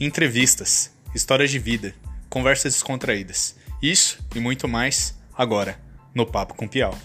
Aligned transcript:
entrevistas, 0.00 0.92
histórias 1.14 1.50
de 1.50 1.58
vida, 1.58 1.94
conversas 2.28 2.74
descontraídas. 2.74 3.56
Isso 3.82 4.18
e 4.34 4.38
muito 4.38 4.68
mais 4.68 5.16
agora 5.36 5.78
no 6.14 6.24
Papo 6.24 6.54
com 6.54 6.68
Piau. 6.68 6.96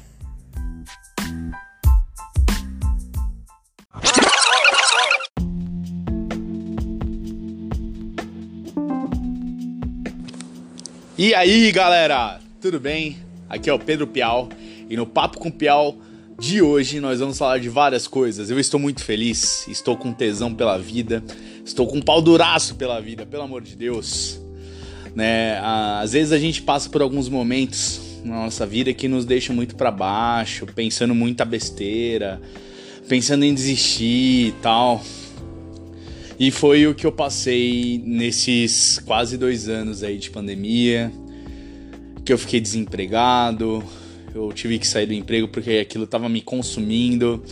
E 11.17 11.33
aí, 11.33 11.71
galera? 11.71 12.39
Tudo 12.61 12.79
bem? 12.79 13.17
Aqui 13.49 13.69
é 13.69 13.73
o 13.73 13.79
Pedro 13.79 14.05
Piau 14.05 14.49
e 14.89 14.95
no 14.95 15.05
Papo 15.05 15.39
com 15.39 15.49
Piau 15.49 15.97
de 16.39 16.61
hoje 16.61 16.99
nós 16.99 17.19
vamos 17.19 17.37
falar 17.37 17.59
de 17.59 17.69
várias 17.69 18.07
coisas. 18.07 18.49
Eu 18.49 18.59
estou 18.59 18.79
muito 18.79 19.03
feliz, 19.03 19.67
estou 19.67 19.95
com 19.95 20.11
tesão 20.11 20.53
pela 20.53 20.77
vida, 20.77 21.23
estou 21.65 21.87
com 21.87 21.97
um 21.97 22.01
pau 22.01 22.21
duraço 22.21 22.75
pela 22.75 22.99
vida, 22.99 23.25
pelo 23.25 23.43
amor 23.43 23.61
de 23.61 23.75
Deus. 23.75 24.39
Né? 25.15 25.59
Às 25.59 26.13
vezes 26.13 26.31
a 26.31 26.39
gente 26.39 26.61
passa 26.61 26.89
por 26.89 27.01
alguns 27.01 27.29
momentos 27.29 28.01
na 28.23 28.43
nossa 28.45 28.65
vida 28.65 28.93
que 28.93 29.07
nos 29.07 29.25
deixam 29.25 29.55
muito 29.55 29.75
para 29.75 29.91
baixo, 29.91 30.65
pensando 30.65 31.13
muita 31.13 31.45
besteira, 31.45 32.41
pensando 33.07 33.43
em 33.43 33.53
desistir 33.53 34.47
e 34.47 34.55
tal. 34.61 35.03
E 36.39 36.49
foi 36.49 36.87
o 36.87 36.95
que 36.95 37.05
eu 37.05 37.11
passei 37.11 38.01
nesses 38.05 38.99
quase 39.05 39.37
dois 39.37 39.69
anos 39.69 40.03
aí 40.03 40.17
de 40.17 40.31
pandemia, 40.31 41.11
que 42.25 42.33
eu 42.33 42.37
fiquei 42.37 42.59
desempregado, 42.59 43.83
eu 44.33 44.51
tive 44.53 44.79
que 44.79 44.87
sair 44.87 45.05
do 45.05 45.13
emprego 45.13 45.47
porque 45.47 45.71
aquilo 45.71 46.05
estava 46.05 46.27
me 46.27 46.41
consumindo. 46.41 47.43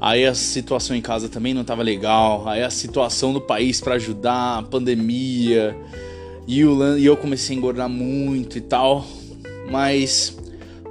Aí 0.00 0.26
a 0.26 0.34
situação 0.34 0.94
em 0.94 1.00
casa 1.00 1.28
também 1.28 1.54
não 1.54 1.62
estava 1.62 1.82
legal. 1.82 2.48
Aí 2.48 2.62
a 2.62 2.70
situação 2.70 3.32
do 3.32 3.40
país 3.40 3.80
para 3.80 3.94
ajudar, 3.94 4.58
a 4.58 4.62
pandemia. 4.62 5.76
E, 6.46 6.64
o, 6.64 6.98
e 6.98 7.06
eu 7.06 7.16
comecei 7.16 7.54
a 7.54 7.58
engordar 7.58 7.88
muito 7.88 8.58
e 8.58 8.60
tal. 8.60 9.06
Mas 9.70 10.36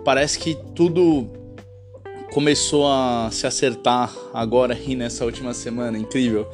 parece 0.04 0.40
que 0.40 0.58
tudo 0.76 1.30
começou 2.34 2.88
a 2.88 3.30
se 3.32 3.46
acertar 3.46 4.12
agora 4.34 4.78
e 4.86 4.96
nessa 4.96 5.24
última 5.24 5.54
semana. 5.54 5.98
Incrível. 5.98 6.48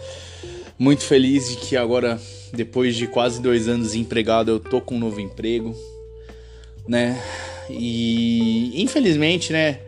Muito 0.78 1.04
feliz 1.04 1.50
de 1.50 1.58
que 1.58 1.76
agora, 1.76 2.20
depois 2.54 2.96
de 2.96 3.08
quase 3.08 3.42
dois 3.42 3.68
anos 3.68 3.96
empregado, 3.96 4.52
eu 4.52 4.60
tô 4.60 4.80
com 4.80 4.96
um 4.96 5.00
novo 5.00 5.20
emprego, 5.20 5.76
né? 6.88 7.22
E 7.70 8.82
infelizmente, 8.82 9.54
né? 9.54 9.80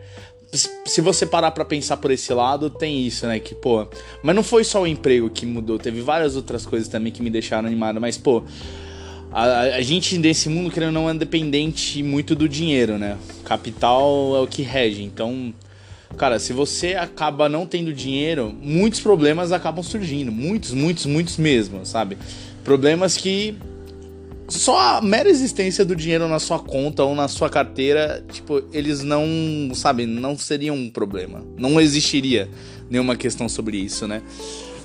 Se 0.84 1.00
você 1.00 1.24
parar 1.24 1.50
para 1.52 1.64
pensar 1.64 1.96
por 1.96 2.10
esse 2.10 2.32
lado, 2.34 2.68
tem 2.68 3.06
isso, 3.06 3.26
né? 3.26 3.38
Que, 3.40 3.54
pô. 3.54 3.86
Mas 4.22 4.36
não 4.36 4.42
foi 4.42 4.64
só 4.64 4.82
o 4.82 4.86
emprego 4.86 5.30
que 5.30 5.46
mudou, 5.46 5.78
teve 5.78 6.02
várias 6.02 6.36
outras 6.36 6.66
coisas 6.66 6.88
também 6.88 7.10
que 7.10 7.22
me 7.22 7.30
deixaram 7.30 7.66
animado. 7.66 7.98
Mas, 7.98 8.18
pô, 8.18 8.42
a, 9.32 9.60
a 9.60 9.80
gente 9.80 10.18
desse 10.18 10.50
mundo, 10.50 10.70
querendo 10.70 10.92
não, 10.92 11.08
é 11.08 11.14
dependente 11.14 12.02
muito 12.02 12.34
do 12.34 12.46
dinheiro, 12.46 12.98
né? 12.98 13.16
Capital 13.44 14.36
é 14.36 14.40
o 14.40 14.46
que 14.46 14.60
rege. 14.60 15.02
Então, 15.02 15.54
cara, 16.18 16.38
se 16.38 16.52
você 16.52 16.94
acaba 16.94 17.48
não 17.48 17.66
tendo 17.66 17.94
dinheiro, 17.94 18.54
muitos 18.60 19.00
problemas 19.00 19.50
acabam 19.50 19.82
surgindo. 19.82 20.30
Muitos, 20.30 20.72
muitos, 20.72 21.06
muitos 21.06 21.38
mesmo, 21.38 21.86
sabe? 21.86 22.18
Problemas 22.62 23.16
que 23.16 23.56
só 24.52 24.96
a 24.96 25.00
mera 25.00 25.28
existência 25.28 25.84
do 25.84 25.96
dinheiro 25.96 26.28
na 26.28 26.38
sua 26.38 26.58
conta 26.58 27.02
ou 27.02 27.14
na 27.14 27.28
sua 27.28 27.48
carteira, 27.48 28.24
tipo, 28.30 28.62
eles 28.72 29.02
não, 29.02 29.24
sabe, 29.74 30.06
não 30.06 30.36
seriam 30.36 30.76
um 30.76 30.90
problema. 30.90 31.44
Não 31.56 31.80
existiria 31.80 32.48
nenhuma 32.90 33.16
questão 33.16 33.48
sobre 33.48 33.78
isso, 33.78 34.06
né? 34.06 34.22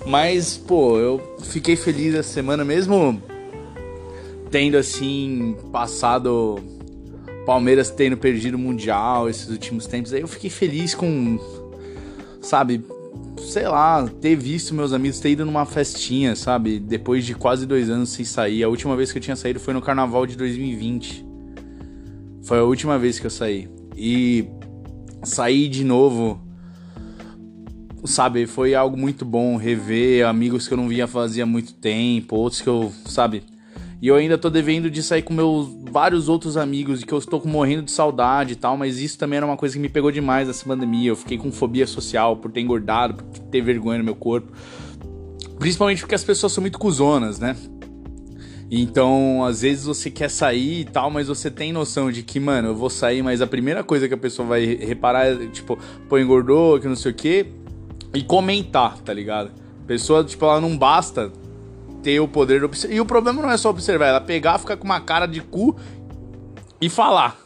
Mas, 0.05 0.57
pô, 0.57 0.97
eu 0.97 1.37
fiquei 1.43 1.75
feliz 1.75 2.15
essa 2.15 2.31
semana 2.31 2.63
mesmo 2.63 3.21
tendo 4.49 4.77
assim 4.77 5.57
passado 5.71 6.57
Palmeiras 7.45 7.89
tendo 7.89 8.15
perdido 8.15 8.55
o 8.55 8.59
mundial 8.59 9.29
esses 9.29 9.49
últimos 9.49 9.85
tempos. 9.85 10.13
Aí 10.13 10.21
eu 10.21 10.27
fiquei 10.27 10.49
feliz 10.49 10.95
com 10.95 11.37
sabe, 12.41 12.83
sei 13.39 13.67
lá, 13.67 14.07
ter 14.21 14.35
visto 14.35 14.73
meus 14.73 14.93
amigos, 14.93 15.19
ter 15.19 15.31
ido 15.31 15.45
numa 15.45 15.65
festinha, 15.65 16.35
sabe? 16.35 16.79
Depois 16.79 17.25
de 17.25 17.33
quase 17.33 17.65
dois 17.65 17.89
anos 17.89 18.09
sem 18.09 18.25
sair. 18.25 18.63
A 18.63 18.69
última 18.69 18.95
vez 18.95 19.11
que 19.11 19.17
eu 19.17 19.21
tinha 19.21 19.35
saído 19.35 19.59
foi 19.59 19.73
no 19.73 19.81
carnaval 19.81 20.25
de 20.25 20.35
2020. 20.35 21.25
Foi 22.43 22.59
a 22.59 22.63
última 22.63 22.97
vez 22.97 23.19
que 23.19 23.25
eu 23.25 23.31
saí. 23.31 23.69
E 23.95 24.47
sair 25.23 25.69
de 25.69 25.83
novo, 25.83 26.41
sabe? 28.05 28.45
Foi 28.45 28.75
algo 28.75 28.97
muito 28.97 29.25
bom. 29.25 29.57
Rever 29.57 30.25
amigos 30.25 30.67
que 30.67 30.73
eu 30.73 30.77
não 30.77 30.87
via 30.87 31.07
fazia 31.07 31.45
muito 31.45 31.73
tempo, 31.73 32.35
outros 32.35 32.61
que 32.61 32.69
eu, 32.69 32.91
sabe? 33.05 33.43
E 34.01 34.07
eu 34.07 34.15
ainda 34.15 34.37
tô 34.37 34.49
devendo 34.49 34.89
de 34.89 35.01
sair 35.01 35.23
com 35.23 35.33
meus 35.33 35.67
vários 35.97 36.29
outros 36.29 36.57
amigos 36.57 37.01
e 37.01 37.05
que 37.07 37.11
eu 37.11 37.17
estou 37.17 37.41
morrendo 37.43 37.81
de 37.81 37.89
saudade 37.89 38.53
e 38.53 38.55
tal, 38.55 38.77
mas 38.77 38.99
isso 38.99 39.17
também 39.17 39.37
era 39.37 39.45
uma 39.47 39.57
coisa 39.57 39.73
que 39.73 39.81
me 39.81 39.89
pegou 39.89 40.11
demais 40.11 40.47
essa 40.47 40.63
pandemia. 40.63 41.09
Eu 41.09 41.15
fiquei 41.15 41.39
com 41.39 41.51
fobia 41.51 41.87
social 41.87 42.37
por 42.37 42.51
ter 42.51 42.61
engordado, 42.61 43.15
por 43.15 43.39
ter 43.39 43.61
vergonha 43.61 43.97
no 43.97 44.03
meu 44.03 44.13
corpo. 44.13 44.51
Principalmente 45.57 46.01
porque 46.01 46.13
as 46.13 46.23
pessoas 46.23 46.53
são 46.53 46.61
muito 46.61 46.77
cuzonas, 46.77 47.39
né? 47.39 47.55
Então, 48.69 49.43
às 49.43 49.61
vezes 49.63 49.85
você 49.85 50.11
quer 50.11 50.29
sair 50.29 50.81
e 50.81 50.85
tal, 50.85 51.09
mas 51.09 51.29
você 51.29 51.49
tem 51.49 51.73
noção 51.73 52.11
de 52.11 52.21
que, 52.21 52.39
mano, 52.39 52.67
eu 52.67 52.75
vou 52.75 52.91
sair, 52.91 53.23
mas 53.23 53.41
a 53.41 53.47
primeira 53.47 53.83
coisa 53.83 54.07
que 54.07 54.13
a 54.13 54.17
pessoa 54.17 54.47
vai 54.47 54.75
reparar 54.75 55.25
é, 55.25 55.47
tipo, 55.47 55.79
pô, 56.07 56.19
engordou, 56.19 56.79
que 56.79 56.87
não 56.87 56.95
sei 56.95 57.11
o 57.11 57.15
quê, 57.15 57.47
e 58.13 58.21
comentar, 58.21 58.99
tá 58.99 59.11
ligado? 59.11 59.49
A 59.83 59.87
pessoa, 59.87 60.23
tipo, 60.23 60.45
ela 60.45 60.61
não 60.61 60.77
basta 60.77 61.33
ter 62.01 62.19
o 62.19 62.27
poder 62.27 62.59
de 62.59 62.65
observar. 62.65 62.95
E 62.95 63.01
o 63.01 63.05
problema 63.05 63.41
não 63.41 63.51
é 63.51 63.57
só 63.57 63.69
observar, 63.69 64.07
ela 64.07 64.21
pegar, 64.21 64.59
ficar 64.59 64.77
com 64.77 64.85
uma 64.85 64.99
cara 64.99 65.25
de 65.25 65.41
cu 65.41 65.75
e 66.79 66.89
falar. 66.89 67.37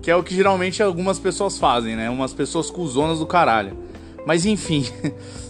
Que 0.00 0.10
é 0.10 0.16
o 0.16 0.22
que 0.22 0.34
geralmente 0.34 0.82
algumas 0.82 1.18
pessoas 1.18 1.58
fazem, 1.58 1.94
né? 1.94 2.10
Umas 2.10 2.32
pessoas 2.32 2.70
cuzonas 2.70 3.18
do 3.20 3.26
caralho. 3.26 3.76
Mas 4.26 4.44
enfim. 4.44 4.84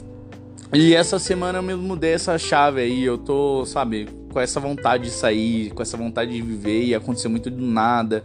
e 0.72 0.94
essa 0.94 1.18
semana 1.18 1.58
eu 1.58 1.62
me 1.62 1.74
mudei 1.74 2.12
essa 2.12 2.38
chave 2.38 2.80
aí. 2.82 3.02
Eu 3.02 3.16
tô, 3.16 3.64
sabe, 3.64 4.08
com 4.30 4.38
essa 4.38 4.60
vontade 4.60 5.04
de 5.04 5.10
sair, 5.10 5.70
com 5.70 5.82
essa 5.82 5.96
vontade 5.96 6.32
de 6.32 6.42
viver. 6.42 6.84
E 6.84 6.94
aconteceu 6.94 7.30
muito 7.30 7.50
do 7.50 7.64
nada. 7.64 8.22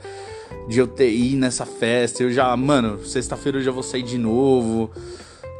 De 0.67 0.79
eu 0.79 0.87
ter 0.87 1.09
ir 1.09 1.35
nessa 1.35 1.65
festa. 1.65 2.23
Eu 2.23 2.31
já, 2.31 2.55
mano, 2.57 3.03
sexta-feira 3.05 3.59
eu 3.59 3.63
já 3.63 3.71
vou 3.71 3.83
sair 3.83 4.03
de 4.03 4.17
novo. 4.17 4.91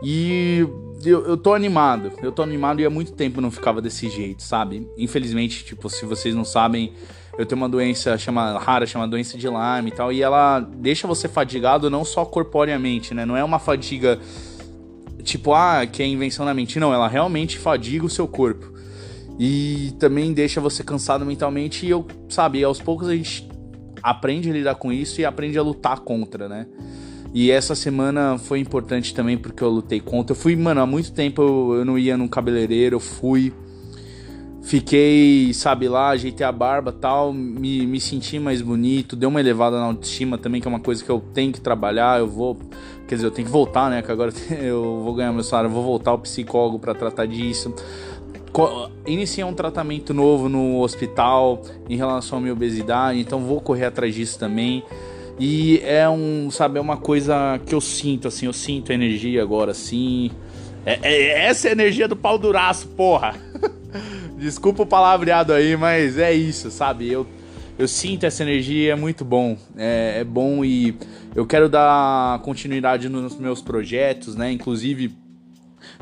E 0.04 0.68
eu, 1.06 1.26
eu 1.26 1.38
tô 1.38 1.54
animado, 1.54 2.12
eu 2.22 2.32
tô 2.32 2.42
animado 2.42 2.82
e 2.82 2.86
há 2.86 2.90
muito 2.90 3.12
tempo 3.14 3.42
não 3.42 3.52
ficava 3.52 3.82
desse 3.82 4.10
jeito, 4.10 4.44
sabe? 4.44 4.88
Infelizmente, 4.98 5.64
tipo, 5.64 5.90
se 5.90 6.06
vocês 6.06 6.34
não 6.34 6.46
sabem, 6.46 6.94
eu 7.38 7.46
tenho 7.46 7.62
uma 7.62 7.70
doença 7.70 8.18
chama, 8.18 8.58
rara, 8.58 8.86
chama 8.86 9.08
doença 9.08 9.38
de 9.38 9.48
Lyme 9.48 9.90
e 9.90 9.92
tal, 9.92 10.12
e 10.12 10.22
ela 10.22 10.60
deixa 10.60 11.08
você 11.08 11.28
fadigado 11.28 11.90
não 11.90 12.04
só 12.04 12.26
corporeamente, 12.26 13.14
né? 13.14 13.26
Não 13.26 13.38
é 13.38 13.44
uma 13.44 13.60
fadiga 13.60 14.20
tipo, 15.24 15.54
ah, 15.54 15.86
que 15.86 16.02
é 16.02 16.08
invenção 16.08 16.46
da 16.46 16.54
mente, 16.54 16.80
não, 16.80 16.94
ela 16.94 17.08
realmente 17.08 17.58
fadiga 17.58 18.06
o 18.06 18.10
seu 18.10 18.28
corpo. 18.28 18.74
E 19.38 19.94
também 20.00 20.34
deixa 20.34 20.60
você 20.60 20.84
cansado 20.84 21.26
mentalmente 21.26 21.86
e 21.86 21.90
eu, 21.90 22.08
sabe, 22.30 22.64
aos 22.64 22.82
poucos 22.82 23.08
a 23.08 23.16
gente 23.16 23.48
aprende 24.02 24.50
a 24.50 24.54
lidar 24.54 24.76
com 24.76 24.92
isso 24.92 25.22
e 25.22 25.26
aprende 25.26 25.60
a 25.60 25.62
lutar 25.62 26.00
contra, 26.00 26.48
né? 26.48 26.66
E 27.34 27.52
essa 27.52 27.76
semana 27.76 28.38
foi 28.38 28.60
importante 28.60 29.14
também 29.14 29.38
porque 29.38 29.64
eu 29.64 29.70
lutei 29.70 30.00
contra. 30.00 30.32
Eu 30.32 30.40
fui, 30.40 30.56
mano, 30.56 30.82
há 30.82 30.86
muito 30.86 31.12
tempo 31.12 31.42
eu, 31.42 31.76
eu 31.80 31.86
não 31.86 31.98
ia 31.98 32.18
num 32.18 32.28
cabeleireiro, 32.28 32.96
eu 32.96 33.00
fui. 33.00 33.54
Fiquei, 34.68 35.54
sabe 35.54 35.88
lá, 35.88 36.10
ajeitei 36.10 36.46
a 36.46 36.52
barba 36.52 36.92
tal, 36.92 37.32
me, 37.32 37.88
me 37.88 38.02
senti 38.02 38.38
mais 38.38 38.62
bonito, 38.62 39.16
deu 39.16 39.30
uma 39.30 39.40
elevada 39.40 39.78
na 39.78 39.86
autoestima 39.86 40.38
também, 40.38 40.60
que 40.60 40.68
é 40.68 40.70
uma 40.70 40.82
coisa 40.82 41.02
que 41.02 41.10
eu 41.10 41.24
tenho 41.34 41.54
que 41.54 41.62
trabalhar. 41.62 42.20
Eu 42.20 42.28
vou, 42.28 42.58
quer 43.08 43.16
dizer, 43.16 43.28
eu 43.28 43.32
tenho 43.32 43.46
que 43.46 43.52
voltar, 43.52 43.90
né? 43.90 44.02
Que 44.02 44.12
agora 44.12 44.32
eu 44.62 45.02
vou 45.04 45.14
ganhar 45.14 45.32
meu 45.32 45.44
salário, 45.44 45.70
eu 45.70 45.74
vou 45.74 45.84
voltar 45.84 46.12
ao 46.12 46.20
psicólogo 46.20 46.80
para 46.80 46.94
tratar 46.94 47.26
disso. 47.26 47.74
Iniciei 49.06 49.46
um 49.46 49.54
tratamento 49.54 50.14
novo 50.14 50.50
no 50.50 50.82
hospital 50.82 51.62
em 51.88 51.96
relação 51.96 52.40
à 52.40 52.42
minha 52.42 52.54
obesidade, 52.54 53.20
então 53.20 53.40
vou 53.42 53.62
correr 53.62 53.86
atrás 53.86 54.14
disso 54.16 54.38
também. 54.40 54.84
E 55.40 55.80
é 55.84 56.10
um, 56.10 56.50
sabe, 56.50 56.80
é 56.80 56.82
uma 56.82 56.98
coisa 56.98 57.60
que 57.66 57.76
eu 57.76 57.82
sinto, 57.82 58.28
assim, 58.28 58.48
eu 58.48 58.54
sinto 58.54 58.92
energia 58.92 59.42
agora, 59.42 59.72
assim. 59.72 60.32
É, 60.86 61.00
é, 61.04 61.46
essa 61.48 61.68
é 61.68 61.70
a 61.70 61.74
energia 61.74 62.08
do 62.08 62.16
pau 62.16 62.38
duraço, 62.38 62.88
porra! 62.90 63.36
Desculpa 64.38 64.84
o 64.84 64.86
palavreado 64.86 65.54
aí, 65.54 65.76
mas 65.76 66.18
é 66.18 66.34
isso, 66.34 66.72
sabe? 66.72 67.12
Eu, 67.12 67.28
eu 67.78 67.88
sinto 67.88 68.26
essa 68.26 68.42
energia, 68.42 68.94
é 68.94 68.96
muito 68.96 69.24
bom. 69.24 69.58
É, 69.76 70.20
é 70.22 70.24
bom 70.24 70.66
e 70.66 70.96
eu 71.36 71.46
quero 71.46 71.70
dar 71.70 72.40
continuidade 72.42 73.10
nos 73.10 73.38
meus 73.38 73.62
projetos, 73.62 74.36
né? 74.36 74.52
Inclusive 74.52 75.12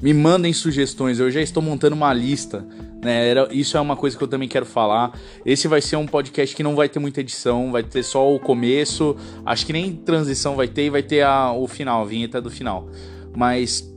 me 0.01 0.13
mandem 0.13 0.53
sugestões, 0.53 1.19
eu 1.19 1.29
já 1.29 1.41
estou 1.41 1.61
montando 1.61 1.95
uma 1.95 2.13
lista. 2.13 2.65
Né? 3.03 3.33
Isso 3.51 3.77
é 3.77 3.79
uma 3.79 3.95
coisa 3.95 4.17
que 4.17 4.23
eu 4.23 4.27
também 4.27 4.47
quero 4.47 4.65
falar. 4.65 5.17
Esse 5.45 5.67
vai 5.67 5.81
ser 5.81 5.95
um 5.95 6.07
podcast 6.07 6.55
que 6.55 6.63
não 6.63 6.75
vai 6.75 6.89
ter 6.89 6.99
muita 6.99 7.21
edição, 7.21 7.71
vai 7.71 7.83
ter 7.83 8.03
só 8.03 8.33
o 8.33 8.39
começo. 8.39 9.15
Acho 9.45 9.65
que 9.65 9.73
nem 9.73 9.95
transição 9.95 10.55
vai 10.55 10.67
ter 10.67 10.85
e 10.85 10.89
vai 10.89 11.03
ter 11.03 11.21
a, 11.21 11.51
o 11.51 11.67
final, 11.67 12.01
a 12.01 12.05
vinheta 12.05 12.41
do 12.41 12.49
final. 12.49 12.89
Mas 13.35 13.93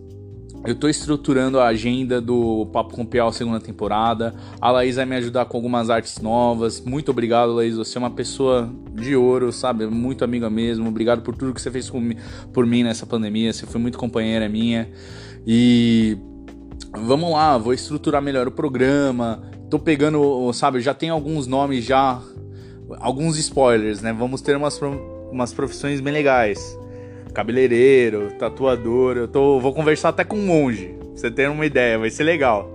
Eu 0.64 0.74
tô 0.74 0.88
estruturando 0.88 1.60
a 1.60 1.68
agenda 1.68 2.20
do 2.20 2.66
Papo 2.72 2.92
com 2.92 3.06
Piau 3.06 3.32
segunda 3.32 3.60
temporada. 3.60 4.34
A 4.60 4.72
Laís 4.72 4.96
vai 4.96 5.06
me 5.06 5.14
ajudar 5.14 5.44
com 5.44 5.56
algumas 5.56 5.88
artes 5.88 6.20
novas. 6.20 6.80
Muito 6.80 7.12
obrigado, 7.12 7.54
Laís. 7.54 7.76
Você 7.76 7.96
é 7.96 8.00
uma 8.00 8.10
pessoa 8.10 8.68
de 8.92 9.14
ouro, 9.14 9.52
sabe? 9.52 9.86
Muito 9.86 10.24
amiga 10.24 10.50
mesmo. 10.50 10.88
Obrigado 10.88 11.22
por 11.22 11.36
tudo 11.36 11.54
que 11.54 11.62
você 11.62 11.70
fez 11.70 11.90
por 12.52 12.66
mim 12.66 12.82
nessa 12.82 13.06
pandemia. 13.06 13.52
Você 13.52 13.66
foi 13.66 13.80
muito 13.80 13.96
companheira 13.96 14.48
minha. 14.48 14.90
E 15.46 16.16
vamos 16.92 17.32
lá, 17.32 17.56
vou 17.58 17.72
estruturar 17.72 18.22
melhor 18.22 18.46
o 18.48 18.52
programa. 18.52 19.42
Tô 19.70 19.78
pegando, 19.78 20.52
sabe, 20.52 20.80
já 20.80 20.94
tem 20.94 21.10
alguns 21.10 21.46
nomes 21.46 21.84
já, 21.84 22.20
alguns 22.98 23.38
spoilers, 23.38 24.00
né? 24.00 24.12
Vamos 24.12 24.40
ter 24.40 24.56
umas, 24.56 24.80
umas 25.30 25.52
profissões 25.52 26.00
bem 26.00 26.12
legais 26.12 26.78
cabeleireiro, 27.38 28.32
tatuador. 28.32 29.16
Eu 29.16 29.28
tô, 29.28 29.60
vou 29.60 29.72
conversar 29.72 30.08
até 30.08 30.24
com 30.24 30.36
um 30.36 30.46
monge. 30.46 30.96
Pra 30.98 31.08
você 31.14 31.30
ter 31.30 31.48
uma 31.48 31.64
ideia, 31.64 31.96
vai 31.96 32.10
ser 32.10 32.24
legal. 32.24 32.68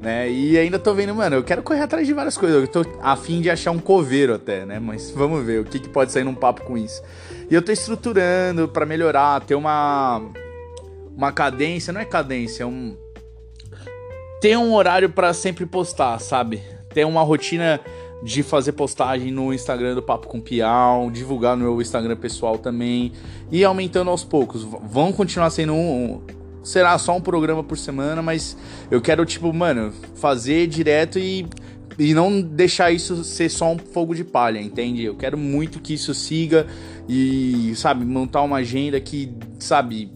Né? 0.00 0.30
E 0.30 0.56
ainda 0.56 0.78
tô 0.78 0.94
vendo, 0.94 1.14
mano, 1.14 1.36
eu 1.36 1.42
quero 1.42 1.62
correr 1.62 1.80
atrás 1.80 2.06
de 2.06 2.12
várias 2.12 2.36
coisas. 2.36 2.62
Eu 2.62 2.68
tô 2.68 2.84
afim 3.02 3.40
de 3.40 3.50
achar 3.50 3.72
um 3.72 3.78
coveiro 3.78 4.34
até, 4.34 4.64
né? 4.64 4.78
Mas 4.78 5.10
vamos 5.16 5.44
ver 5.44 5.60
o 5.60 5.64
que, 5.64 5.80
que 5.80 5.88
pode 5.88 6.12
sair 6.12 6.22
num 6.22 6.34
papo 6.34 6.62
com 6.62 6.78
isso. 6.78 7.02
E 7.50 7.54
eu 7.54 7.62
tô 7.62 7.72
estruturando 7.72 8.68
para 8.68 8.86
melhorar, 8.86 9.40
ter 9.40 9.56
uma 9.56 10.22
uma 11.16 11.32
cadência, 11.32 11.92
não 11.92 12.00
é 12.00 12.04
cadência, 12.04 12.62
é 12.62 12.66
um 12.66 12.96
ter 14.40 14.56
um 14.58 14.74
horário 14.74 15.08
para 15.08 15.32
sempre 15.32 15.64
postar, 15.64 16.18
sabe? 16.20 16.62
Ter 16.90 17.06
uma 17.06 17.22
rotina 17.22 17.80
de 18.22 18.42
fazer 18.42 18.72
postagem 18.72 19.32
no 19.32 19.52
Instagram 19.52 19.94
do 19.94 20.02
Papo 20.02 20.28
com 20.28 20.40
Piau, 20.40 21.10
divulgar 21.10 21.56
no 21.56 21.64
meu 21.64 21.80
Instagram 21.80 22.16
pessoal 22.16 22.58
também 22.58 23.12
e 23.50 23.64
aumentando 23.64 24.10
aos 24.10 24.24
poucos. 24.24 24.62
Vão 24.62 25.12
continuar 25.12 25.50
sendo 25.50 25.74
um, 25.74 26.22
será 26.62 26.98
só 26.98 27.16
um 27.16 27.20
programa 27.20 27.64
por 27.64 27.78
semana, 27.78 28.20
mas 28.20 28.56
eu 28.90 29.00
quero 29.00 29.24
tipo, 29.24 29.52
mano, 29.52 29.92
fazer 30.14 30.66
direto 30.66 31.18
e 31.18 31.46
e 31.98 32.12
não 32.12 32.42
deixar 32.42 32.90
isso 32.92 33.24
ser 33.24 33.48
só 33.48 33.72
um 33.72 33.78
fogo 33.78 34.14
de 34.14 34.22
palha, 34.22 34.60
entende? 34.60 35.02
Eu 35.02 35.14
quero 35.14 35.38
muito 35.38 35.80
que 35.80 35.94
isso 35.94 36.12
siga 36.12 36.66
e, 37.08 37.72
sabe, 37.74 38.04
montar 38.04 38.42
uma 38.42 38.58
agenda 38.58 39.00
que, 39.00 39.32
sabe, 39.58 40.12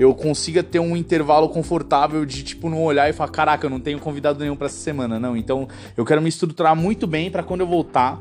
eu 0.00 0.14
consiga 0.14 0.62
ter 0.62 0.78
um 0.78 0.96
intervalo 0.96 1.48
confortável 1.50 2.24
de 2.24 2.42
tipo 2.42 2.70
não 2.70 2.82
olhar 2.82 3.08
e 3.10 3.12
falar, 3.12 3.30
caraca, 3.30 3.66
eu 3.66 3.70
não 3.70 3.78
tenho 3.78 3.98
convidado 3.98 4.38
nenhum 4.40 4.56
para 4.56 4.66
essa 4.66 4.78
semana, 4.78 5.20
não. 5.20 5.36
Então, 5.36 5.68
eu 5.94 6.06
quero 6.06 6.22
me 6.22 6.28
estruturar 6.30 6.74
muito 6.74 7.06
bem 7.06 7.30
para 7.30 7.42
quando 7.42 7.60
eu 7.60 7.66
voltar 7.66 8.20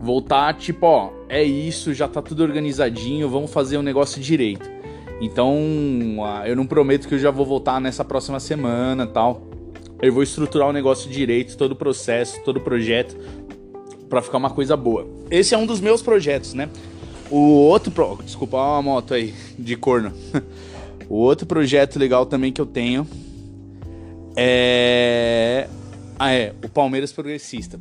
voltar 0.00 0.54
tipo, 0.54 0.86
ó, 0.86 1.10
é 1.28 1.42
isso, 1.42 1.92
já 1.92 2.06
tá 2.06 2.22
tudo 2.22 2.44
organizadinho, 2.44 3.28
vamos 3.28 3.52
fazer 3.52 3.76
o 3.76 3.80
um 3.80 3.82
negócio 3.82 4.20
direito. 4.20 4.70
Então, 5.20 5.58
eu 6.46 6.54
não 6.54 6.64
prometo 6.64 7.08
que 7.08 7.14
eu 7.14 7.18
já 7.18 7.32
vou 7.32 7.44
voltar 7.44 7.80
nessa 7.80 8.04
próxima 8.04 8.38
semana, 8.38 9.04
tal. 9.04 9.42
Eu 10.00 10.12
vou 10.12 10.22
estruturar 10.22 10.68
o 10.68 10.72
negócio 10.72 11.10
direito, 11.10 11.56
todo 11.56 11.72
o 11.72 11.76
processo, 11.76 12.40
todo 12.44 12.58
o 12.58 12.60
projeto 12.60 13.16
para 14.08 14.22
ficar 14.22 14.38
uma 14.38 14.50
coisa 14.50 14.76
boa. 14.76 15.08
Esse 15.28 15.56
é 15.56 15.58
um 15.58 15.66
dos 15.66 15.80
meus 15.80 16.00
projetos, 16.00 16.54
né? 16.54 16.68
O 17.30 17.36
outro. 17.36 17.90
Pro... 17.90 18.18
Desculpa, 18.24 18.56
uma 18.56 18.82
moto 18.82 19.14
aí 19.14 19.34
de 19.58 19.76
corno. 19.76 20.12
o 21.08 21.16
outro 21.16 21.46
projeto 21.46 21.98
legal 21.98 22.26
também 22.26 22.52
que 22.52 22.60
eu 22.60 22.66
tenho 22.66 23.06
é. 24.36 25.68
Ah, 26.18 26.32
é. 26.32 26.54
O 26.64 26.68
Palmeiras 26.68 27.12
Progressista. 27.12 27.80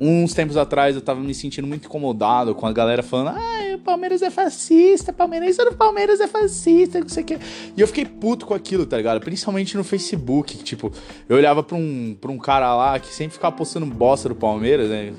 Uns 0.00 0.34
tempos 0.34 0.56
atrás 0.56 0.96
eu 0.96 1.00
tava 1.00 1.20
me 1.20 1.32
sentindo 1.32 1.66
muito 1.66 1.86
incomodado 1.86 2.54
com 2.54 2.66
a 2.66 2.72
galera 2.72 3.02
falando: 3.02 3.36
ah, 3.36 3.74
o 3.76 3.78
Palmeiras 3.78 4.20
é 4.20 4.30
fascista, 4.30 5.12
Palmeiras 5.12 5.56
do 5.56 5.74
Palmeiras 5.74 6.20
é 6.20 6.26
fascista, 6.26 7.00
não 7.00 7.08
sei 7.08 7.22
o 7.22 7.26
que. 7.26 7.38
E 7.76 7.80
eu 7.80 7.86
fiquei 7.86 8.04
puto 8.04 8.44
com 8.44 8.52
aquilo, 8.52 8.84
tá 8.84 8.96
ligado? 8.96 9.20
Principalmente 9.20 9.76
no 9.76 9.84
Facebook. 9.84 10.58
Tipo, 10.58 10.92
eu 11.28 11.36
olhava 11.36 11.62
pra 11.62 11.76
um, 11.76 12.16
pra 12.20 12.30
um 12.30 12.38
cara 12.38 12.74
lá 12.74 12.98
que 12.98 13.14
sempre 13.14 13.34
ficava 13.34 13.54
postando 13.54 13.86
bosta 13.86 14.28
do 14.28 14.34
Palmeiras, 14.34 14.90
né? 14.90 15.12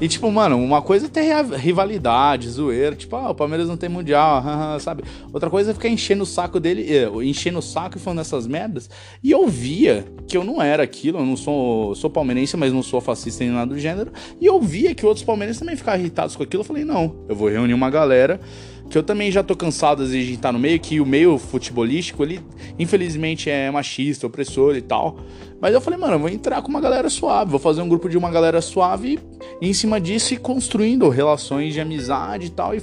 E, 0.00 0.08
tipo, 0.08 0.30
mano, 0.30 0.58
uma 0.58 0.82
coisa 0.82 1.06
é 1.06 1.08
ter 1.08 1.32
rivalidade, 1.56 2.50
zoeira, 2.50 2.96
tipo, 2.96 3.14
ah, 3.14 3.30
o 3.30 3.34
Palmeiras 3.34 3.68
não 3.68 3.76
tem 3.76 3.88
mundial, 3.88 4.42
sabe? 4.80 5.04
Outra 5.32 5.48
coisa 5.48 5.70
é 5.70 5.74
ficar 5.74 5.88
enchendo 5.88 6.24
o 6.24 6.26
saco 6.26 6.58
dele, 6.58 6.84
eh, 6.92 7.08
enchendo 7.22 7.60
o 7.60 7.62
saco 7.62 7.96
e 7.96 8.00
falando 8.00 8.18
essas 8.18 8.46
merdas. 8.46 8.90
E 9.22 9.30
eu 9.30 9.46
via 9.46 10.04
que 10.26 10.36
eu 10.36 10.42
não 10.42 10.60
era 10.60 10.82
aquilo, 10.82 11.18
eu 11.20 11.24
não 11.24 11.36
sou, 11.36 11.94
sou 11.94 12.10
palmeirense, 12.10 12.56
mas 12.56 12.72
não 12.72 12.82
sou 12.82 13.00
fascista 13.00 13.44
nem 13.44 13.52
nada 13.52 13.72
do 13.72 13.78
gênero. 13.78 14.12
E 14.40 14.46
eu 14.46 14.60
via 14.60 14.94
que 14.94 15.06
outros 15.06 15.24
palmeirenses 15.24 15.60
também 15.60 15.76
ficavam 15.76 16.00
irritados 16.00 16.34
com 16.34 16.42
aquilo. 16.42 16.62
Eu 16.62 16.66
falei, 16.66 16.84
não, 16.84 17.14
eu 17.28 17.36
vou 17.36 17.48
reunir 17.48 17.74
uma 17.74 17.88
galera 17.88 18.40
que 18.88 18.98
eu 18.98 19.02
também 19.02 19.30
já 19.30 19.42
tô 19.42 19.56
cansado 19.56 20.06
de 20.06 20.34
estar 20.34 20.52
no 20.52 20.58
meio, 20.58 20.78
que 20.78 21.00
o 21.00 21.06
meio 21.06 21.38
futebolístico, 21.38 22.22
ele 22.22 22.40
infelizmente 22.78 23.50
é 23.50 23.70
machista, 23.70 24.26
opressor 24.26 24.76
e 24.76 24.82
tal. 24.82 25.16
Mas 25.60 25.72
eu 25.72 25.80
falei, 25.80 25.98
mano, 25.98 26.14
eu 26.14 26.18
vou 26.18 26.28
entrar 26.28 26.60
com 26.62 26.68
uma 26.68 26.80
galera 26.80 27.08
suave, 27.08 27.50
vou 27.50 27.60
fazer 27.60 27.80
um 27.80 27.88
grupo 27.88 28.08
de 28.08 28.18
uma 28.18 28.30
galera 28.30 28.60
suave 28.60 29.18
e 29.60 29.68
em 29.68 29.72
cima 29.72 30.00
disso 30.00 30.34
ir 30.34 30.38
construindo 30.38 31.08
relações 31.08 31.72
de 31.72 31.80
amizade 31.80 32.46
e 32.46 32.50
tal 32.50 32.74
e 32.74 32.82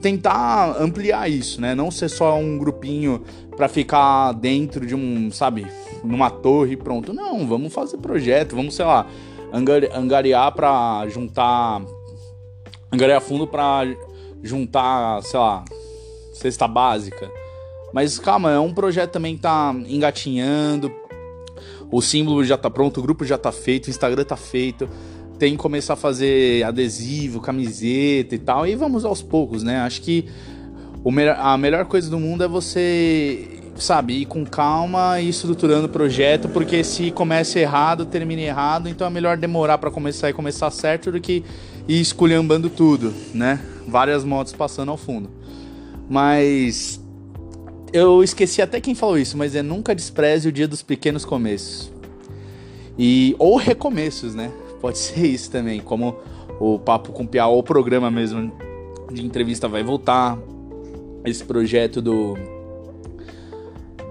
tentar 0.00 0.76
ampliar 0.80 1.30
isso, 1.30 1.60
né? 1.60 1.74
Não 1.74 1.90
ser 1.90 2.08
só 2.08 2.36
um 2.36 2.58
grupinho 2.58 3.22
para 3.56 3.68
ficar 3.68 4.32
dentro 4.32 4.84
de 4.84 4.94
um, 4.94 5.30
sabe, 5.30 5.66
numa 6.04 6.30
torre 6.30 6.72
e 6.72 6.76
pronto. 6.76 7.12
Não, 7.12 7.46
vamos 7.46 7.72
fazer 7.72 7.96
projeto, 7.98 8.54
vamos, 8.56 8.74
sei 8.74 8.84
lá, 8.84 9.06
angariar 9.94 10.52
para 10.52 11.06
juntar 11.08 11.82
angariar 12.92 13.20
fundo 13.20 13.46
para 13.46 13.84
juntar, 14.42 15.22
sei 15.22 15.38
lá, 15.38 15.64
cesta 16.34 16.68
básica. 16.68 17.30
Mas 17.92 18.18
calma, 18.18 18.52
é 18.52 18.58
um 18.58 18.74
projeto 18.74 19.12
também 19.12 19.36
que 19.36 19.42
tá 19.42 19.74
engatinhando. 19.86 20.92
O 21.90 22.02
símbolo 22.02 22.44
já 22.44 22.56
tá 22.56 22.68
pronto, 22.68 22.98
o 22.98 23.02
grupo 23.02 23.24
já 23.24 23.38
tá 23.38 23.52
feito, 23.52 23.86
o 23.86 23.90
Instagram 23.90 24.24
tá 24.24 24.36
feito. 24.36 24.88
Tem 25.38 25.52
que 25.52 25.58
começar 25.58 25.94
a 25.94 25.96
fazer 25.96 26.62
adesivo, 26.64 27.40
camiseta 27.40 28.34
e 28.34 28.38
tal. 28.38 28.66
E 28.66 28.74
vamos 28.74 29.04
aos 29.04 29.22
poucos, 29.22 29.62
né? 29.62 29.78
Acho 29.78 30.02
que 30.02 30.28
a 31.36 31.56
melhor 31.56 31.84
coisa 31.86 32.10
do 32.10 32.18
mundo 32.18 32.42
é 32.42 32.48
você, 32.48 33.60
sabe, 33.76 34.22
ir 34.22 34.26
com 34.26 34.44
calma 34.44 35.20
e 35.20 35.28
estruturando 35.28 35.86
o 35.86 35.88
projeto, 35.88 36.48
porque 36.48 36.82
se 36.82 37.12
começa 37.12 37.60
errado, 37.60 38.04
termina 38.04 38.42
errado, 38.42 38.88
então 38.88 39.06
é 39.06 39.10
melhor 39.10 39.36
demorar 39.36 39.78
para 39.78 39.90
começar 39.90 40.30
e 40.30 40.32
começar 40.32 40.68
certo 40.70 41.12
do 41.12 41.20
que 41.20 41.44
ir 41.88 42.00
esculhambando 42.00 42.68
tudo, 42.68 43.12
né? 43.32 43.60
Várias 43.86 44.24
motos 44.24 44.52
passando 44.52 44.90
ao 44.90 44.96
fundo. 44.96 45.30
Mas 46.08 47.00
eu 47.92 48.22
esqueci 48.22 48.60
até 48.60 48.80
quem 48.80 48.94
falou 48.94 49.18
isso, 49.18 49.36
mas 49.36 49.54
é 49.54 49.62
nunca 49.62 49.94
despreze 49.94 50.48
o 50.48 50.52
dia 50.52 50.68
dos 50.68 50.82
pequenos 50.82 51.24
começos. 51.24 51.92
E 52.98 53.34
ou 53.38 53.56
recomeços, 53.56 54.34
né? 54.34 54.52
Pode 54.80 54.98
ser 54.98 55.26
isso 55.26 55.50
também, 55.50 55.80
como 55.80 56.16
o 56.60 56.78
papo 56.78 57.12
com 57.12 57.26
Piau, 57.26 57.52
ou 57.52 57.60
o 57.60 57.62
programa 57.62 58.10
mesmo 58.10 58.52
de 59.12 59.24
entrevista 59.24 59.68
vai 59.68 59.82
voltar. 59.82 60.38
Esse 61.24 61.44
projeto 61.44 62.00
do 62.00 62.34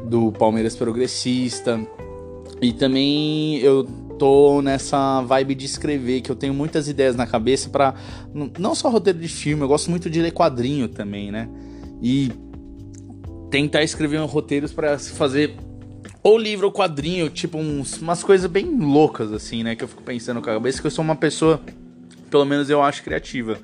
do 0.06 0.32
Palmeiras 0.32 0.76
Progressista. 0.76 1.80
E 2.62 2.72
também 2.72 3.58
eu 3.58 3.88
tô 4.18 4.62
nessa 4.62 5.22
vibe 5.22 5.56
de 5.56 5.66
escrever, 5.66 6.22
que 6.22 6.32
eu 6.32 6.36
tenho 6.36 6.54
muitas 6.54 6.88
ideias 6.88 7.16
na 7.16 7.28
cabeça 7.28 7.70
para 7.70 7.94
não 8.34 8.74
só 8.76 8.90
roteiro 8.90 9.20
de 9.20 9.28
filme, 9.28 9.64
eu 9.64 9.68
gosto 9.68 9.90
muito 9.90 10.10
de 10.10 10.22
ler 10.22 10.32
quadrinho 10.32 10.88
também, 10.88 11.32
né? 11.32 11.50
E 12.02 12.32
tentar 13.50 13.84
escrever 13.84 14.18
roteiros 14.26 14.74
para 14.74 14.98
fazer 15.00 15.56
ou 16.22 16.38
livro 16.38 16.66
ou 16.66 16.74
quadrinho, 16.74 17.30
tipo 17.30 17.58
uns, 17.58 18.02
umas 18.02 18.24
coisas 18.24 18.50
bem 18.50 18.66
loucas 18.80 19.32
assim, 19.32 19.64
né, 19.64 19.76
que 19.76 19.84
eu 19.84 19.88
fico 19.88 20.02
pensando 20.02 20.42
com 20.42 20.50
a 20.50 20.54
cabeça 20.54 20.82
que 20.82 20.88
eu 20.88 20.92
sou 20.92 21.04
uma 21.04 21.16
pessoa, 21.16 21.62
pelo 22.32 22.46
menos 22.46 22.70
eu 22.70 22.82
acho 22.82 23.04
criativa. 23.04 23.60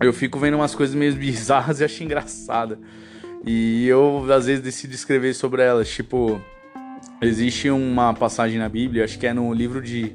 Eu 0.00 0.12
fico 0.12 0.38
vendo 0.38 0.54
umas 0.54 0.74
coisas 0.74 0.94
meio 0.94 1.14
bizarras 1.16 1.80
e 1.80 1.84
acho 1.84 2.04
engraçada. 2.04 2.78
E 3.44 3.86
eu 3.88 4.26
às 4.30 4.46
vezes 4.46 4.62
decido 4.62 4.94
escrever 4.94 5.34
sobre 5.34 5.62
elas, 5.62 5.88
tipo 5.88 6.40
Existe 7.20 7.70
uma 7.70 8.14
passagem 8.14 8.58
na 8.58 8.68
Bíblia, 8.68 9.04
acho 9.04 9.18
que 9.18 9.26
é 9.26 9.34
no 9.34 9.52
livro 9.52 9.82
de 9.82 10.12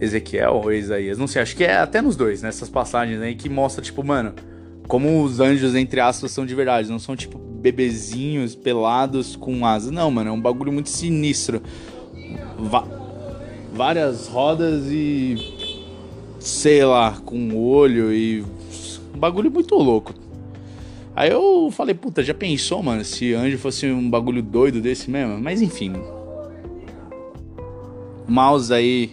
Ezequiel 0.00 0.60
ou 0.64 0.72
Isaías, 0.72 1.18
não 1.18 1.26
sei, 1.26 1.42
acho 1.42 1.56
que 1.56 1.64
é 1.64 1.76
até 1.76 2.00
nos 2.00 2.16
dois, 2.16 2.42
nessas 2.42 2.68
né, 2.68 2.72
passagens 2.72 3.20
aí, 3.20 3.34
que 3.34 3.48
mostra, 3.48 3.82
tipo, 3.82 4.02
mano, 4.04 4.32
como 4.86 5.22
os 5.22 5.40
anjos, 5.40 5.74
entre 5.74 6.00
aspas, 6.00 6.30
são 6.30 6.46
de 6.46 6.54
verdade, 6.54 6.88
não 6.88 6.98
são, 6.98 7.14
tipo, 7.14 7.38
bebezinhos 7.38 8.54
pelados 8.54 9.36
com 9.36 9.64
asas. 9.64 9.92
Não, 9.92 10.10
mano, 10.10 10.30
é 10.30 10.32
um 10.32 10.40
bagulho 10.40 10.72
muito 10.72 10.88
sinistro. 10.88 11.62
Va 12.58 12.84
várias 13.72 14.26
rodas 14.26 14.86
e. 14.86 15.36
sei 16.40 16.84
lá, 16.84 17.20
com 17.24 17.56
olho 17.56 18.12
e. 18.12 18.44
Um 19.14 19.18
bagulho 19.18 19.50
muito 19.50 19.74
louco. 19.76 20.14
Aí 21.20 21.30
eu 21.30 21.68
falei, 21.70 21.94
puta, 21.94 22.22
já 22.22 22.32
pensou, 22.32 22.82
mano, 22.82 23.04
se 23.04 23.34
anjo 23.34 23.58
fosse 23.58 23.84
um 23.84 24.08
bagulho 24.08 24.42
doido 24.42 24.80
desse 24.80 25.10
mesmo? 25.10 25.38
Mas 25.38 25.60
enfim. 25.60 25.92
Mouse 28.26 28.72
aí. 28.72 29.10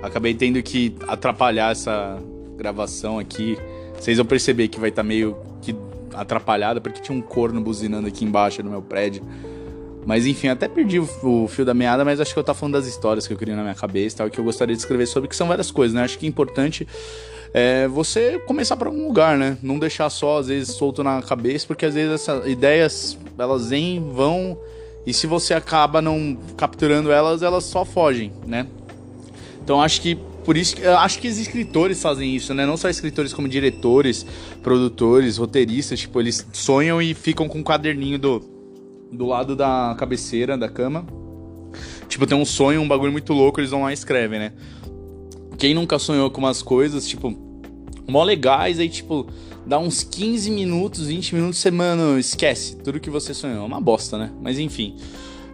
Acabei 0.00 0.32
tendo 0.32 0.62
que 0.62 0.94
atrapalhar 1.08 1.72
essa 1.72 2.22
gravação 2.56 3.18
aqui. 3.18 3.58
Vocês 3.98 4.16
vão 4.16 4.24
perceber 4.24 4.68
que 4.68 4.78
vai 4.78 4.90
estar 4.90 5.02
tá 5.02 5.08
meio 5.08 5.36
que 5.60 5.74
atrapalhada 6.14 6.80
porque 6.80 7.00
tinha 7.00 7.18
um 7.18 7.20
corno 7.20 7.60
buzinando 7.60 8.06
aqui 8.06 8.24
embaixo 8.24 8.62
no 8.62 8.70
meu 8.70 8.82
prédio. 8.82 9.24
Mas 10.06 10.28
enfim, 10.28 10.46
até 10.46 10.68
perdi 10.68 11.00
o, 11.00 11.48
fio 11.48 11.64
da 11.64 11.74
meada, 11.74 12.04
mas 12.04 12.20
acho 12.20 12.32
que 12.32 12.38
eu 12.38 12.44
tava 12.44 12.56
falando 12.56 12.74
das 12.74 12.86
histórias 12.86 13.26
que 13.26 13.32
eu 13.32 13.36
queria 13.36 13.56
na 13.56 13.62
minha 13.62 13.74
cabeça 13.74 14.14
e 14.14 14.18
tal, 14.18 14.30
que 14.30 14.38
eu 14.38 14.44
gostaria 14.44 14.72
de 14.72 14.80
escrever 14.80 15.06
sobre, 15.06 15.28
que 15.28 15.34
são 15.34 15.48
várias 15.48 15.72
coisas, 15.72 15.96
né? 15.96 16.04
Acho 16.04 16.16
que 16.16 16.26
é 16.26 16.28
importante 16.28 16.86
é 17.54 17.86
você 17.86 18.40
começar 18.40 18.76
para 18.76 18.88
algum 18.88 19.06
lugar, 19.06 19.38
né? 19.38 19.56
Não 19.62 19.78
deixar 19.78 20.10
só, 20.10 20.40
às 20.40 20.48
vezes, 20.48 20.74
solto 20.74 21.04
na 21.04 21.22
cabeça, 21.22 21.64
porque 21.66 21.86
às 21.86 21.94
vezes 21.94 22.12
essas 22.12 22.48
ideias, 22.48 23.16
elas 23.38 23.70
vêm, 23.70 24.10
vão, 24.12 24.58
e 25.06 25.14
se 25.14 25.28
você 25.28 25.54
acaba 25.54 26.02
não 26.02 26.36
capturando 26.56 27.12
elas, 27.12 27.42
elas 27.42 27.62
só 27.62 27.84
fogem, 27.84 28.32
né? 28.44 28.66
Então 29.62 29.80
acho 29.80 30.00
que 30.00 30.18
por 30.44 30.56
isso 30.56 30.76
acho 30.98 31.20
que 31.20 31.28
os 31.28 31.38
escritores 31.38 32.02
fazem 32.02 32.34
isso, 32.34 32.52
né? 32.52 32.66
Não 32.66 32.76
só 32.76 32.90
escritores 32.90 33.32
como 33.32 33.48
diretores, 33.48 34.26
produtores, 34.62 35.36
roteiristas, 35.36 36.00
tipo, 36.00 36.20
eles 36.20 36.44
sonham 36.52 37.00
e 37.00 37.14
ficam 37.14 37.48
com 37.48 37.58
um 37.58 37.62
caderninho 37.62 38.18
do 38.18 38.42
do 39.12 39.26
lado 39.26 39.54
da 39.54 39.94
cabeceira 39.96 40.58
da 40.58 40.68
cama. 40.68 41.06
Tipo, 42.08 42.26
tem 42.26 42.36
um 42.36 42.44
sonho, 42.44 42.80
um 42.80 42.88
bagulho 42.88 43.12
muito 43.12 43.32
louco, 43.32 43.60
eles 43.60 43.70
vão 43.70 43.82
lá 43.82 43.90
e 43.90 43.94
escrevem, 43.94 44.38
né? 44.40 44.52
Quem 45.56 45.72
nunca 45.72 45.98
sonhou 45.98 46.30
com 46.30 46.40
umas 46.40 46.62
coisas, 46.62 47.06
tipo, 47.06 47.43
mó 48.06 48.22
legais, 48.22 48.78
aí, 48.78 48.88
tipo, 48.88 49.26
dá 49.66 49.78
uns 49.78 50.02
15 50.02 50.50
minutos, 50.50 51.06
20 51.06 51.34
minutos, 51.34 51.58
você, 51.58 51.70
mano, 51.70 52.18
esquece 52.18 52.76
tudo 52.76 53.00
que 53.00 53.10
você 53.10 53.32
sonhou. 53.32 53.62
É 53.62 53.66
uma 53.66 53.80
bosta, 53.80 54.18
né? 54.18 54.30
Mas 54.40 54.58
enfim. 54.58 54.96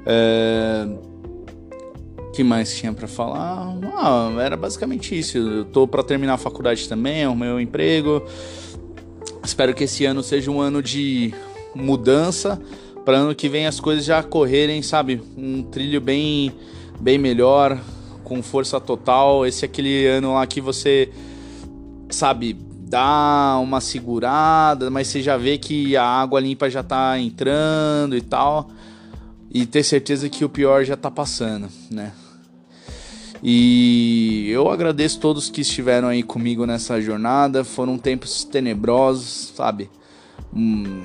É... 0.07 0.87
que 2.35 2.43
mais 2.43 2.77
tinha 2.77 2.93
para 2.93 3.07
falar? 3.07 3.77
Ah, 3.95 4.33
era 4.41 4.57
basicamente 4.57 5.19
isso. 5.19 5.39
Eu 5.39 5.65
tô 5.65 5.87
para 5.87 6.03
terminar 6.03 6.35
a 6.35 6.39
faculdade 6.39 6.89
também, 6.89 7.27
o 7.27 7.35
meu 7.35 7.61
emprego. 7.61 8.23
Espero 9.45 9.75
que 9.75 9.85
esse 9.85 10.05
ano 10.05 10.23
seja 10.23 10.51
um 10.51 10.61
ano 10.61 10.83
de 10.83 11.33
mudança 11.75 12.61
para 13.05 13.19
ano 13.19 13.35
que 13.35 13.49
vem 13.49 13.67
as 13.67 13.81
coisas 13.81 14.05
já 14.05 14.23
correrem, 14.23 14.83
sabe? 14.83 15.21
Um 15.37 15.63
trilho 15.63 16.01
bem, 16.01 16.53
bem 17.01 17.19
melhor, 17.19 17.81
com 18.23 18.43
força 18.43 18.81
total. 18.81 19.47
Esse 19.47 19.65
é 19.65 19.67
aquele 19.67 20.07
ano 20.07 20.35
lá 20.35 20.47
que 20.47 20.61
você, 20.61 21.11
sabe, 22.11 22.57
dá 22.91 23.59
uma 23.63 23.81
segurada, 23.81 24.91
mas 24.91 25.07
você 25.07 25.23
já 25.23 25.37
vê 25.37 25.57
que 25.59 25.97
a 25.97 26.05
água 26.05 26.41
limpa 26.41 26.69
já 26.69 26.83
tá 26.83 27.19
entrando 27.19 28.17
e 28.17 28.21
tal. 28.21 28.71
E 29.53 29.67
ter 29.67 29.83
certeza 29.83 30.29
que 30.29 30.45
o 30.45 30.49
pior 30.49 30.85
já 30.85 30.97
tá 30.97 31.11
passando, 31.11 31.69
né? 31.91 32.13
E 33.43 34.49
eu 34.51 34.69
agradeço 34.69 35.19
todos 35.19 35.49
que 35.49 35.63
estiveram 35.63 36.09
aí 36.09 36.23
comigo 36.23 36.67
nessa 36.67 37.01
jornada. 37.01 37.65
Foram 37.65 37.99
tempos 37.99 38.45
tenebrosos, 38.45 39.53
sabe? 39.57 39.91
Hum, 40.55 41.03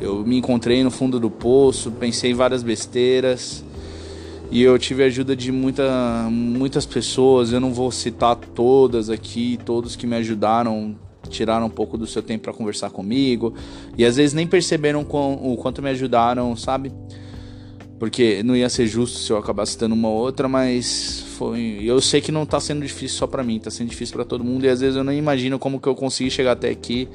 eu 0.00 0.24
me 0.24 0.38
encontrei 0.38 0.82
no 0.82 0.90
fundo 0.90 1.20
do 1.20 1.30
poço, 1.30 1.90
pensei 1.92 2.30
em 2.30 2.34
várias 2.34 2.62
besteiras 2.62 3.64
e 4.50 4.62
eu 4.62 4.78
tive 4.78 5.02
a 5.02 5.06
ajuda 5.06 5.36
de 5.36 5.52
muita, 5.52 6.28
muitas 6.30 6.84
pessoas. 6.86 7.52
Eu 7.52 7.60
não 7.60 7.72
vou 7.72 7.90
citar 7.90 8.36
todas 8.36 9.10
aqui, 9.10 9.58
todos 9.64 9.96
que 9.96 10.06
me 10.06 10.16
ajudaram, 10.16 10.96
tiraram 11.28 11.66
um 11.66 11.70
pouco 11.70 11.96
do 11.96 12.06
seu 12.06 12.22
tempo 12.22 12.44
para 12.44 12.52
conversar 12.52 12.90
comigo 12.90 13.54
e 13.96 14.04
às 14.04 14.16
vezes 14.16 14.34
nem 14.34 14.46
perceberam 14.46 15.02
o 15.02 15.56
quanto 15.56 15.82
me 15.82 15.90
ajudaram, 15.90 16.56
sabe? 16.56 16.92
Porque 17.98 18.42
não 18.42 18.56
ia 18.56 18.68
ser 18.68 18.86
justo 18.86 19.18
se 19.18 19.30
eu 19.30 19.36
acabasse 19.36 19.78
dando 19.78 19.92
uma 19.92 20.08
outra, 20.08 20.48
mas 20.48 21.24
foi. 21.36 21.80
Eu 21.82 22.00
sei 22.00 22.20
que 22.20 22.32
não 22.32 22.46
tá 22.46 22.58
sendo 22.58 22.80
difícil 22.82 23.18
só 23.18 23.26
para 23.26 23.44
mim, 23.44 23.60
tá 23.60 23.70
sendo 23.70 23.90
difícil 23.90 24.14
para 24.14 24.24
todo 24.24 24.42
mundo 24.42 24.64
e 24.64 24.68
às 24.68 24.80
vezes 24.80 24.96
eu 24.96 25.04
não 25.04 25.12
imagino 25.12 25.58
como 25.58 25.78
que 25.78 25.86
eu 25.86 25.94
consegui 25.94 26.30
chegar 26.30 26.52
até 26.52 26.70
aqui, 26.70 27.08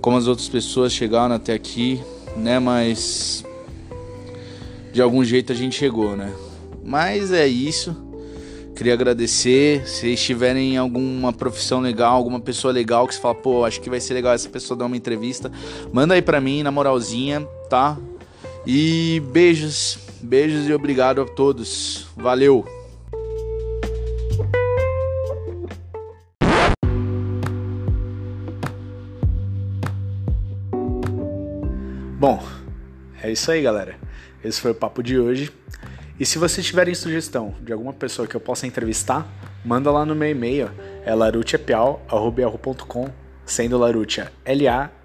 como 0.00 0.16
as 0.16 0.26
outras 0.26 0.48
pessoas 0.48 0.92
chegaram 0.92 1.34
até 1.34 1.54
aqui 1.54 2.00
né? 2.38 2.58
Mas 2.58 3.44
de 4.92 5.02
algum 5.02 5.24
jeito 5.24 5.52
a 5.52 5.54
gente 5.54 5.76
chegou, 5.76 6.16
né? 6.16 6.32
Mas 6.88 7.32
é 7.32 7.46
isso. 7.46 7.94
Queria 8.74 8.94
agradecer. 8.94 9.86
Se 9.86 10.08
estiverem 10.08 10.72
em 10.72 10.76
alguma 10.78 11.34
profissão 11.34 11.80
legal, 11.80 12.16
alguma 12.16 12.40
pessoa 12.40 12.72
legal 12.72 13.06
que 13.06 13.14
você 13.14 13.20
fala, 13.20 13.34
pô, 13.34 13.66
acho 13.66 13.78
que 13.78 13.90
vai 13.90 14.00
ser 14.00 14.14
legal 14.14 14.32
essa 14.32 14.48
pessoa 14.48 14.78
dar 14.78 14.86
uma 14.86 14.96
entrevista, 14.96 15.52
manda 15.92 16.14
aí 16.14 16.22
pra 16.22 16.40
mim, 16.40 16.62
na 16.62 16.70
moralzinha, 16.70 17.46
tá? 17.68 17.98
E 18.66 19.22
beijos, 19.30 19.98
beijos 20.22 20.66
e 20.66 20.72
obrigado 20.72 21.20
a 21.20 21.26
todos. 21.26 22.06
Valeu! 22.16 22.64
Bom, 32.18 32.42
é 33.22 33.30
isso 33.30 33.50
aí, 33.50 33.60
galera. 33.60 33.94
Esse 34.42 34.58
foi 34.58 34.70
o 34.70 34.74
papo 34.74 35.02
de 35.02 35.18
hoje. 35.18 35.52
E 36.18 36.26
se 36.26 36.36
vocês 36.36 36.66
tiverem 36.66 36.96
sugestão 36.96 37.54
de 37.62 37.72
alguma 37.72 37.92
pessoa 37.92 38.26
que 38.26 38.34
eu 38.34 38.40
possa 38.40 38.66
entrevistar, 38.66 39.24
manda 39.64 39.88
lá 39.90 40.04
no 40.04 40.16
meu 40.16 40.28
e-mail, 40.28 40.68
é 41.04 41.14
larutiapiau.com, 41.14 43.08
sendo 43.46 43.78
Larutia 43.78 44.32
L-A-R-U-C-C-I-A 44.44 44.98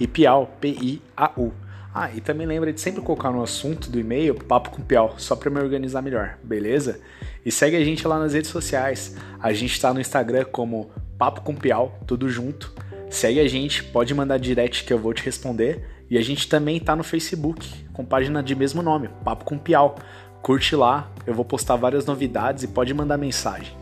e 0.00 0.06
Piau, 0.06 0.56
P-I-A-U. 0.58 1.52
Ah, 1.94 2.10
e 2.14 2.22
também 2.22 2.46
lembra 2.46 2.72
de 2.72 2.80
sempre 2.80 3.02
colocar 3.02 3.30
no 3.30 3.42
assunto 3.42 3.90
do 3.90 4.00
e-mail 4.00 4.34
Papo 4.34 4.70
com 4.70 4.80
Piau, 4.80 5.16
só 5.18 5.36
para 5.36 5.50
me 5.50 5.60
organizar 5.60 6.00
melhor, 6.00 6.38
beleza? 6.42 6.98
E 7.44 7.52
segue 7.52 7.76
a 7.76 7.84
gente 7.84 8.08
lá 8.08 8.18
nas 8.18 8.32
redes 8.32 8.50
sociais. 8.50 9.14
A 9.38 9.52
gente 9.52 9.72
está 9.72 9.92
no 9.92 10.00
Instagram 10.00 10.46
como 10.46 10.90
Papo 11.18 11.42
com 11.42 11.54
Piau, 11.54 12.00
tudo 12.06 12.30
junto. 12.30 12.72
Segue 13.10 13.40
a 13.40 13.46
gente, 13.46 13.84
pode 13.84 14.14
mandar 14.14 14.38
direct 14.38 14.84
que 14.84 14.92
eu 14.92 14.98
vou 14.98 15.12
te 15.12 15.22
responder. 15.22 15.86
E 16.12 16.18
a 16.18 16.20
gente 16.20 16.46
também 16.46 16.78
tá 16.78 16.94
no 16.94 17.02
Facebook, 17.02 17.86
com 17.90 18.04
página 18.04 18.42
de 18.42 18.54
mesmo 18.54 18.82
nome, 18.82 19.08
Papo 19.24 19.46
com 19.46 19.56
Piau. 19.56 19.96
Curte 20.42 20.76
lá, 20.76 21.10
eu 21.26 21.32
vou 21.32 21.42
postar 21.42 21.76
várias 21.76 22.04
novidades 22.04 22.64
e 22.64 22.68
pode 22.68 22.92
mandar 22.92 23.16
mensagem. 23.16 23.74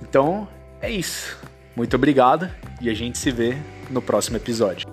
Então, 0.00 0.46
é 0.80 0.88
isso. 0.88 1.36
Muito 1.74 1.96
obrigado 1.96 2.48
e 2.80 2.88
a 2.88 2.94
gente 2.94 3.18
se 3.18 3.32
vê 3.32 3.58
no 3.90 4.00
próximo 4.00 4.36
episódio. 4.36 4.87